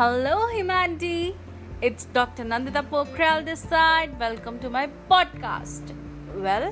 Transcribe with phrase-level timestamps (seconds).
[0.00, 1.36] Hello, humanity.
[1.82, 2.42] It's Dr.
[2.42, 4.18] Nandita Pokhrel this side.
[4.18, 5.90] Welcome to my podcast.
[6.44, 6.64] Well,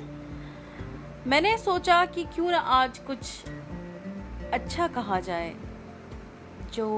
[1.26, 3.44] मैंने सोचा कि क्यों ना आज कुछ
[4.52, 5.52] अच्छा कहा जाए
[6.74, 6.88] जो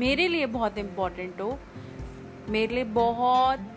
[0.00, 1.58] मेरे लिए बहुत इम्पोर्टेंट हो
[2.48, 3.68] मेरे लिए बहुत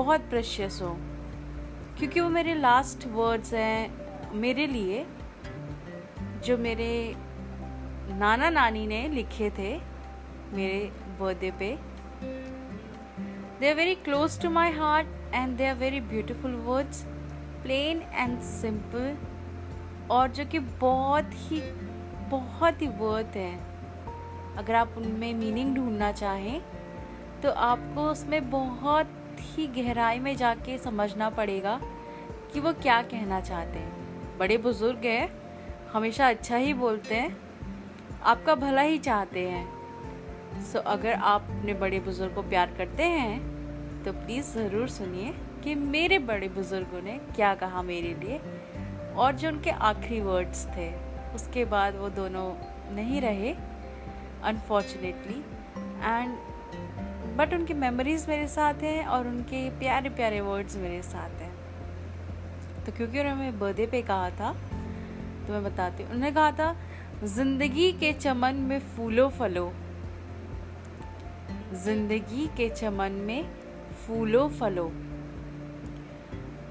[0.00, 0.94] बहुत प्रेशियस हो
[1.98, 5.06] क्योंकि वो मेरे लास्ट वर्ड्स हैं मेरे लिए
[6.46, 6.90] जो मेरे
[8.18, 9.72] नाना नानी ने लिखे थे
[10.52, 10.78] मेरे
[11.20, 11.68] बर्थडे पे।
[13.60, 17.04] They are very close to my heart and they are very beautiful words
[17.62, 19.16] plain and simple
[20.10, 21.60] और जो कि बहुत ही
[22.30, 23.54] बहुत ही वर्थ है।
[24.56, 26.60] अगर आप उनमें मीनिंग ढूंढना चाहें
[27.42, 29.10] तो आपको उसमें बहुत
[29.40, 31.80] ही गहराई में जाके समझना पड़ेगा
[32.52, 35.28] कि वो क्या कहना चाहते हैं। बड़े बुज़ुर्ग हैं,
[35.92, 37.36] हमेशा अच्छा ही बोलते हैं।
[38.22, 39.66] आपका भला ही चाहते हैं।
[40.62, 45.34] सो so, अगर आप अपने बड़े बुज़ुर्ग को प्यार करते हैं तो प्लीज़ ज़रूर सुनिए
[45.64, 48.40] कि मेरे बड़े बुज़ुर्गों ने क्या कहा मेरे लिए।
[49.16, 50.90] और जो उनके आखिरी वर्ड्स थे
[51.34, 52.46] उसके बाद वो दोनों
[52.94, 53.52] नहीं रहे
[54.44, 55.38] अनफॉर्चुनेटली
[56.04, 56.36] एंड
[57.36, 61.52] बट उनकी मेमोरीज मेरे साथ हैं और उनके प्यारे प्यारे वर्ड्स मेरे साथ हैं।
[62.86, 64.52] तो क्योंकि उन्होंने बर्थडे पे कहा था
[65.46, 66.76] तो मैं बताती हूँ। उन्होंने कहा था
[67.24, 69.72] ज़िंदगी के चमन में फूलो फलो।
[71.74, 73.50] ज़िंदगी के चमन में
[73.92, 74.92] फूलो फलो।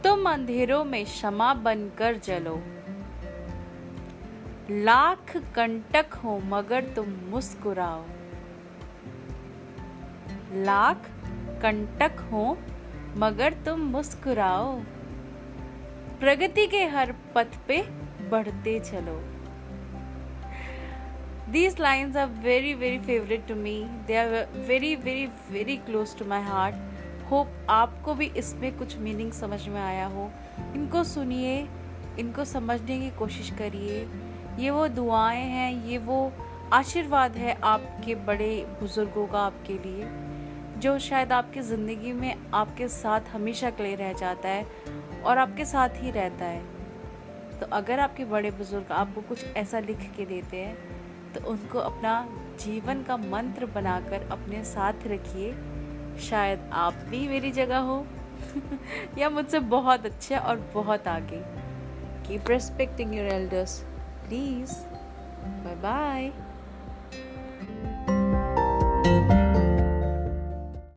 [0.04, 2.56] तुम अंधेरों में क्षमा बनकर जलो।
[4.72, 8.06] लाख कंटक हो मगर तुम मुस्कुराओ।
[10.54, 11.10] लाख
[11.62, 12.58] कंटक हो
[13.18, 14.80] मगर तुम मुस्कुराओ।
[16.20, 17.82] प्रगति के हर पथ पे
[18.30, 19.37] बढ़ते चलो।
[21.52, 23.88] These lines are very very favorite to me.
[24.08, 26.74] They are very very very close to my heart.
[27.32, 30.30] Hope आपको भी इसमें कुछ मीनिंग समझ में आया हो।
[30.76, 31.68] इनको सुनिए,
[32.20, 34.08] इनको समझने की कोशिश करिए।
[34.60, 36.32] ये वो दुआएँ हैं, ये वो
[36.74, 40.08] आशीर्वाद है आपके बड़े बुज़ुर्गों का आपके लिए,
[40.80, 44.66] जो शायद आपकी ज़िंदगी में आपके साथ हमेशा के लिए रह जाता है
[45.24, 46.62] और आपके साथ ही रहता है।
[47.60, 50.97] तो अगर आपके बड़े बुज़ुर्ग आपको कुछ ऐसा लिख के देते हैं
[51.40, 52.28] तो उनको अपना
[52.60, 55.52] जीवन का मंत्र बनाकर अपने साथ रखिए।
[56.20, 58.08] शायद आप भी मेरी जगह हो,
[59.18, 61.44] या मुझसे बहुत अच्छे और बहुत आगे।
[62.28, 63.82] Keep respecting your elders
[64.28, 64.72] please
[65.44, 66.34] bye bye